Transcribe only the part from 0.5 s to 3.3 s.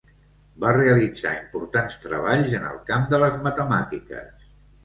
Va realitzar importants treballs en el camp de